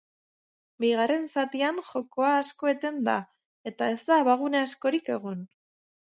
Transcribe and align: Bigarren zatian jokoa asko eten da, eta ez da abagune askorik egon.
Bigarren 0.83 1.25
zatian 1.41 1.81
jokoa 1.89 2.31
asko 2.37 2.71
eten 2.71 2.97
da, 3.09 3.15
eta 3.73 3.89
ez 3.97 3.99
da 4.07 4.17
abagune 4.23 4.63
askorik 4.69 5.13
egon. 5.17 5.45